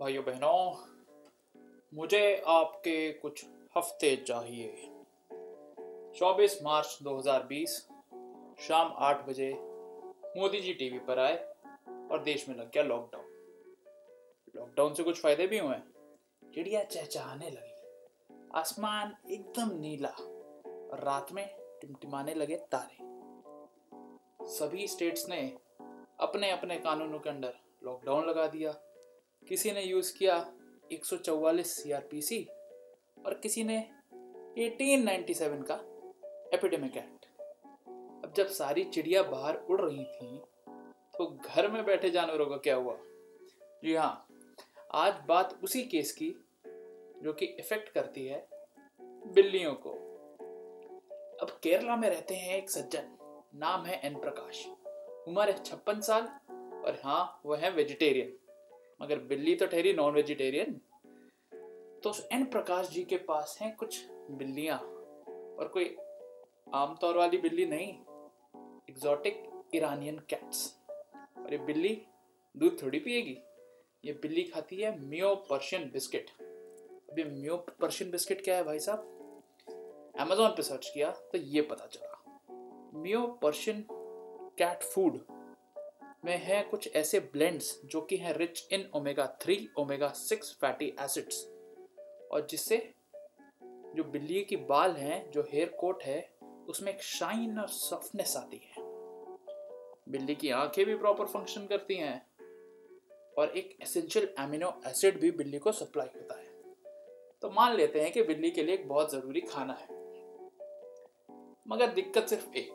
[0.00, 0.86] भाइयों बहनों,
[1.94, 3.44] मुझे आपके कुछ
[3.76, 4.68] हफ़्ते चाहिए।
[6.14, 7.74] 24 मार्च 2020
[8.60, 9.50] शाम 8 बजे
[10.36, 11.36] मोदी जी टीवी पर आए
[12.12, 13.24] और देश में लग गया लॉकडाउन
[14.56, 15.76] लॉकडाउन से कुछ फ़ायदे भी हुए
[16.54, 20.16] चिड़िया चहचहाने लगी। आसमान एकदम नीला
[20.90, 21.46] और रात में
[21.80, 22.98] टिमटिमाने लगे तारे।
[24.48, 25.58] सभी स्टेट्स ने
[26.20, 28.80] अपने अपने कानूनों के अंडर लॉकडाउन लगा दिया।
[29.48, 30.34] किसी ने यूज़ किया
[30.92, 32.42] 144 सीआरपीसी
[33.26, 33.78] और किसी ने
[34.58, 35.74] 1897 का
[36.54, 37.26] एपिडेमिक एक्ट।
[38.24, 40.38] अब जब सारी चिड़िया बाहर उड़ रही थी
[41.18, 42.96] तो घर में बैठे जानवरों का क्या हुआ?
[43.84, 44.26] जी हाँ
[44.94, 46.30] आज बात उसी केस की
[47.22, 48.46] जो कि इफ़ेक्ट करती है
[49.02, 49.90] बिल्लियों को।
[51.42, 53.16] अब केरला में रहते हैं एक सज्जन,
[53.54, 54.66] नाम है एन प्रकाश।
[55.28, 56.22] उम्र है छप्पन साल
[56.84, 58.36] और हाँ वह है वेजिटेरियन
[59.00, 60.80] मगर बिल्ली तो ठहरी नॉन वेजिटेरियन
[62.04, 64.00] तो एन प्रकाश जी के पास हैं कुछ
[64.30, 65.96] बिल्लियाँ, और कोई
[66.74, 67.92] आमतौर वाली बिल्ली नहीं
[68.90, 69.42] एग्जॉटिक
[69.74, 70.64] ईरानियन कैट्स
[71.38, 71.94] और ये बिल्ली
[72.54, 73.36] दूध थोड़ी पिएगी।
[74.04, 78.78] ये बिल्ली खाती है मियो पर्शियन बिस्किट अब ये मियो पर्शियन बिस्किट क्या है भाई
[78.78, 79.06] साहब?
[80.20, 85.18] अमेजोन पे सर्च किया तो ये पता चला। मियो पर्शियन कैट फ़ूड
[86.24, 90.96] में है कुछ ऐसे ब्लेंड्स जो कि हैं rich in omega three omega six fatty
[91.00, 91.46] acids
[92.32, 92.94] और जिससे
[93.64, 96.34] जो बिल्ली की बाल हैं, जो हेयर कोट है,
[96.68, 98.74] उसमें एक शाइन और सॉफ्टनेस आती है।
[100.08, 102.26] बिल्ली की आँखें भी प्रॉपर फ़ंक्शन करती हैं
[103.38, 106.46] और एक एसेंशियल एमिनो एसिड भी बिल्ली को सप्लाई होता है।
[107.42, 109.88] तो मान लेते हैं कि बिल्ली के लिए एक बहुत ज़रूरी खाना है।
[111.68, 112.74] मगर दिक्कत सिर्फ़ एक,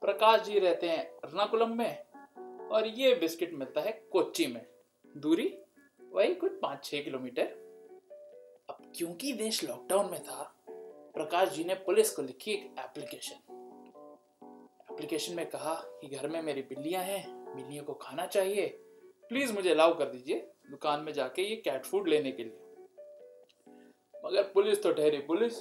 [0.00, 2.07] प्रकाश जी रहते हैं एर्नाकुलम में।
[2.70, 4.66] और ये बिस्किट मिलता है कोच्चि में।
[5.16, 5.58] दूरी?
[6.12, 7.44] वही कुछ पाँच छः किलोमीटर।
[8.70, 13.34] अब क्योंकि देश लॉकडाउन में था, प्रकाश जी ने पुलिस को लिखी एक एप्लीकेशन
[14.92, 18.66] एप्लीकेशन में कहा कि घर में मेरी बिल्लियाँ हैं, बिल्लियों को खाना चाहिए।
[19.28, 22.58] प्लीज़ मुझे अलाउ कर दीजिए दुकान में जाके ये कैट फ़ूड लेने के लिए।
[24.24, 25.52] मगर पुलिस तो ठहरी पुलिस।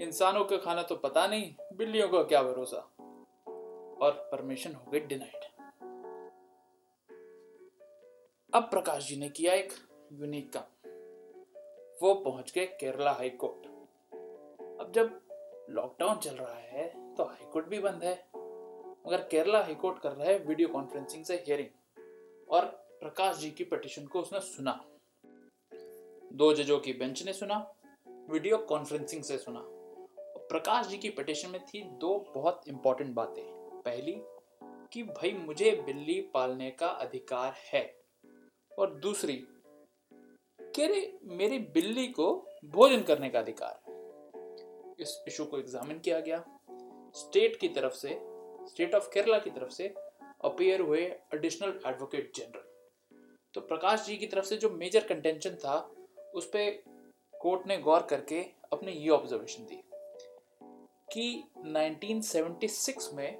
[0.00, 2.78] इंसानों का खाना तो पता नहीं, बिल्लियों का क्या भरोसा?
[4.00, 5.57] और परमिशन हो गई डिनाइड
[8.54, 9.72] अब प्रकाश जी ने किया एक
[10.12, 10.90] यूनिक काम।
[12.02, 13.66] वो पहुँच गए केरला हाई कोर्ट।
[14.80, 15.20] अब जब
[15.70, 18.12] लॉकडाउन चल रहा है तो हाई कोर्ट भी बंद है।
[19.06, 21.68] मगर केरला हाई कोर्ट कर रहा है वीडियो कॉन्फ्रेंसिंग से हियरिंग
[22.50, 22.64] और
[23.00, 24.84] प्रकाश जी की पिटिशन को उसने सुना।
[26.32, 27.74] दो जजों की बेंच ने सुना
[28.30, 29.60] वीडियो कॉन्फ्रेंसिंग से सुना।
[30.48, 33.44] प्रकाश जी की पिटिशन में थी दो बहुत इंपॉर्टेंट बातें।
[33.82, 34.22] पहली,
[34.92, 37.97] कि भाई मुझे बिल्ली पालने का अधिकार है।
[38.78, 39.46] और दूसरी
[40.60, 43.94] रहे मेरी बिल्ली को भोजन करने का अधिकार है।
[45.00, 46.44] इस इशू को एग्जामिन किया गया।
[47.14, 48.20] स्टेट की तरफ़ से,
[48.68, 49.94] स्टेट ऑफ़ केरला की तरफ़ से
[50.44, 51.00] अपियर हुए
[51.34, 52.64] एडिशनल एडवोकेट जनरल।
[53.54, 55.94] तो प्रकाश जी की तरफ़ से जो मेजर कंटेंशन था,
[56.34, 56.82] उस पर
[57.40, 59.82] कोर्ट ने गौर करके अपने ये ऑब्जर्वेशन दी,
[61.12, 63.38] कि 1976 में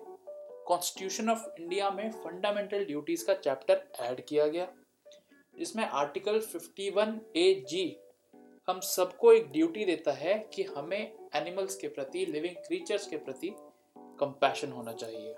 [0.66, 4.72] कॉन्स्टिट्यूशन ऑफ़ इंडिया में फंडामेंटल ड्यूटीज़ का चैप्टर ऐड किया गया।
[5.58, 7.96] जिसमें आर्टिकल 51 ए जी
[8.68, 13.54] हम सबको एक ड्यूटी देता है कि हमें एनिमल्स के प्रति, लिविंग क्रीचर्स के प्रति
[13.98, 15.34] कंपैशन होना चाहिए।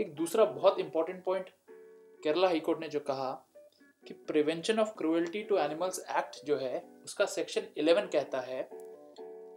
[0.00, 1.50] एक दूसरा बहुत इंपॉर्टेंट पॉइंट
[2.22, 3.46] केरला हाईकोर्ट ने जो कहा
[4.08, 8.68] कि prevention of cruelty to animals act जो है, उसका सेक्शन 11 कहता है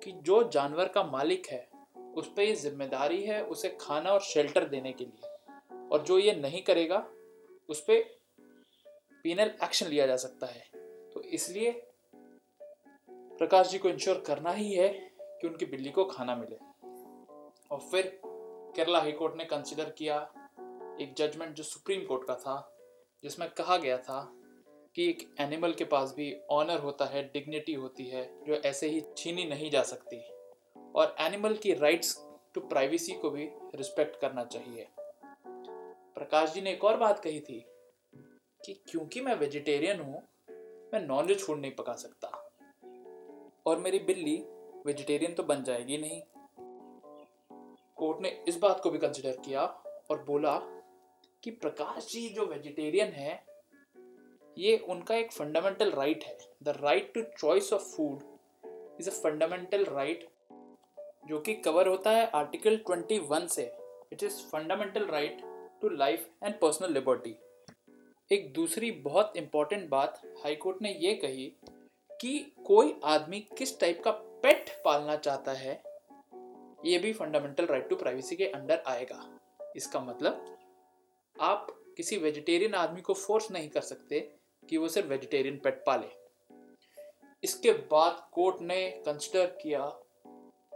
[0.04, 1.70] कि जो जानवर का मालिक है,
[2.16, 5.30] उस पर ये ज़िम्मेदारी है उसे खाना और शेल्टर देने के लिए।
[5.92, 7.08] और जो ये नहीं करेगा,
[7.70, 8.23] उस पर
[9.24, 10.70] पीनल एक्शन लिया जा सकता है।
[11.14, 11.72] तो इसलिए
[13.10, 14.90] प्रकाश जी को इंश्योर करना ही है
[15.20, 16.56] कि उनकी बिल्ली को खाना मिले।
[17.72, 18.22] और फिर
[18.76, 20.34] केरला हाईकोर्ट ने कंसिडर किया
[21.02, 22.78] एक जजमेंट जो सुप्रीम कोर्ट का था,
[23.24, 24.34] जिसमें कहा गया था
[24.96, 29.04] कि एक एनिमल के पास भी ऑनर होता है डिग्निटी होती है, जो ऐसे ही
[29.18, 30.24] छीनी नहीं जा सकती।
[30.96, 34.88] और एनिमल की राइट्स टू प्राइवेसी को भी रिस्पेक्ट करना चाहिए।
[36.16, 37.66] प्रकाश जी ने एक और बात कही थी
[38.66, 40.24] कि क्योंकि मैं वेजिटेरियन हूँ,
[40.94, 42.28] मैं नॉनवेज फ़ूड नहीं पका सकता।
[43.66, 44.36] और मेरी बिल्ली
[44.86, 46.22] वेजिटेरियन तो बन जाएगी नहीं।
[47.98, 49.62] कोर्ट ने इस बात को भी कंसिडर किया
[50.12, 50.58] और बोला
[51.44, 53.44] कि प्रकाश जी जो वेजिटेरियन है,
[54.58, 58.24] ये उनका एक फंडामेंटल राइट है। The right to choice of food
[59.00, 60.28] is a fundamental right
[61.28, 63.72] जो कि कवर होता है आर्टिकल 21 से।
[64.14, 65.42] It is fundamental right
[65.82, 67.36] to life and personal liberty
[68.34, 71.46] एक दूसरी बहुत इंपॉर्टेंट बात हाई कोर्ट ने ये कही
[72.20, 74.12] कि कोई आदमी किस टाइप का
[74.44, 75.74] पेट पालना चाहता है,
[76.86, 79.20] ये भी फंडामेंटल राइट टू प्राइवेसी के अंडर आएगा।
[79.76, 80.58] इसका मतलब
[81.36, 84.20] आप किसी वेजिटेरियन आदमी को फोर्स नहीं कर सकते
[84.64, 86.12] कि वो सिर्फ़ वेजिटेरियन पेट पाले।
[87.44, 89.82] इसके बाद कोर्ट ने कंसिडर किया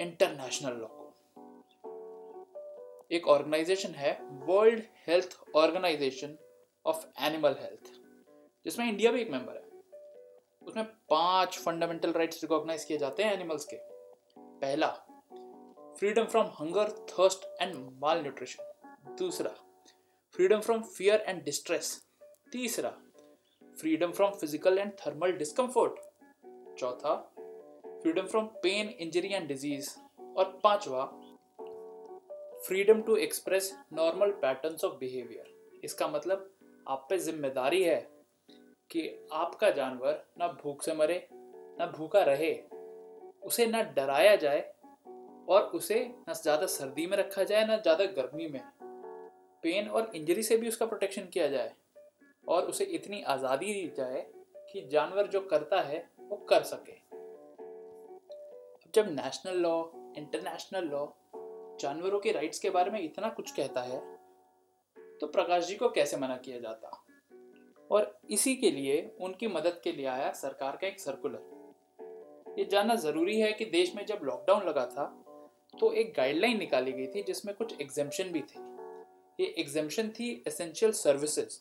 [0.02, 1.14] इंटरनेशनल लॉ को।
[3.12, 4.18] एक ऑर्गेनाइजेशन है
[4.48, 6.38] world health organisation
[6.88, 7.92] of animal health
[8.66, 9.66] जिसमें इंडिया भी एक मेंबर है।
[10.62, 13.78] उसमें पाँच फंडामेंटल राइट्स रिकॉग्नाइज किए जाते हैं एनिमल्स के।
[14.38, 14.88] पहला
[16.00, 17.76] freedom from hunger thirst and
[18.22, 19.50] malnutrition दूसरा
[20.36, 21.96] freedom from fear and distress
[22.52, 22.90] तीसरा
[23.78, 26.00] freedom from physical and thermal discomfort
[26.80, 27.16] चौथा
[27.86, 29.90] freedom from pain injury and disease
[30.38, 31.06] और पांचवा
[32.68, 36.50] freedom to express normal patterns of behaviour इसका मतलब
[36.88, 37.96] आप पे ज़िम्मेदारी है
[38.92, 39.02] कि
[39.34, 41.28] आपका जानवर ना भूख से मरे,
[41.80, 42.54] ना भूखा रहे,
[43.44, 44.60] उसे ना डराया जाए
[45.50, 48.62] और उसे ना ज़्यादा सर्दी में रखा जाए, ना ज़्यादा गर्मी में।
[49.64, 51.74] पेन और इंजरी से भी उसका प्रोटेक्शन किया जाए
[52.48, 54.26] और उसे इतनी आज़ादी दी जाए
[54.72, 56.96] कि जानवर जो करता है वो कर सके।
[58.94, 59.84] जब नेशनल लॉ,
[60.18, 61.06] इंटरनेशनल लॉ
[61.80, 64.17] जानवरों के राइट्स के बारे में इतना कुछ कहता है
[65.22, 67.04] तो प्रकाश जी को कैसे मना किया जाता?
[67.92, 71.56] और इसी के लिए उनकी मदद के लिए आया सरकार का एक सर्कुलर
[72.60, 75.06] ये जानना ज़रूरी है कि देश में जब लॉकडाउन लगा था
[75.80, 78.60] तो एक गाइडलाइन निकाली गई थी जिसमें कुछ एग्जेम्पन भी थे।
[79.40, 81.60] ये एग्जेम्पन थी एसेंशियल सर्विसेज़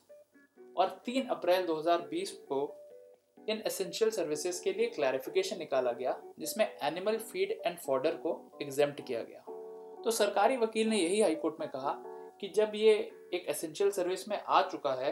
[0.77, 2.77] और 3 अप्रैल 2020 को
[3.49, 9.07] इन एसेंशियल सर्विसेज़ के लिए क्लैरिफिकेशन निकाला गया, जिसमें एनिमल फ़ीड एंड फॉर्डर को एग्जेम्प्ट
[9.07, 9.41] किया गया।
[10.05, 11.95] तो सरकारी वकील ने यही हाईकोर्ट में कहा
[12.41, 15.11] कि जब ये एक एसेंशियल सर्विस में आ चुका है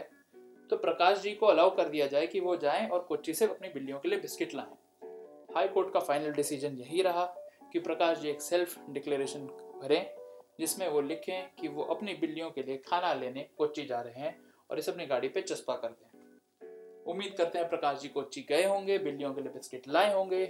[0.69, 3.69] तो प्रकाश जी को अलाउ कर दिया जाए कि वो जाएँ और कोच्चि से अपनी
[3.69, 7.25] बिल्लियों के लिए बिस्किट लाएँ। हाई कोर्ट का फाइनल डिसीज़न यही रहा
[7.73, 9.45] कि प्रकाश जी एक सेल्फ डिक्लेरेशन
[9.81, 10.15] भरें,
[10.59, 14.35] जिसमें वो लिखें कि वो अपनी बिल्लियों के लिए खाना लेने कोच्चि जा रहे हैं
[14.69, 18.63] और इसे अपनी गाड़ी पे चस्पा कर दें। उम्मीद करते हैं प्रकाश जी कोच्चि गए
[18.63, 20.45] होंगे, बिल्लियों के लिए बिस्किट लाए होंगे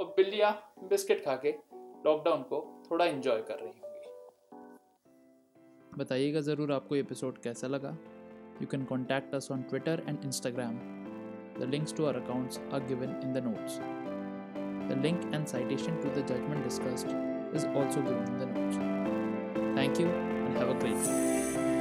[0.00, 0.52] और बिल्लियाँ
[0.84, 1.54] बिस्किट खा के
[2.06, 3.72] लॉकडाउन को थोड़ा इंजॉय कर रही
[5.98, 7.96] बताइएगा ज़रूर आपको एपिसोड कैसा लगा
[8.60, 10.74] you can contact us on Twitter and Instagram
[11.60, 13.78] the links to our accounts are given in the notes
[14.90, 18.76] the link and citation to the judgment discussed is also given in the notes.
[19.74, 21.75] Thank you and have a great day.